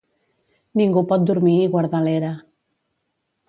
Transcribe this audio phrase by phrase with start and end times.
[0.81, 2.33] Ningú pot dormir i guardar l'era.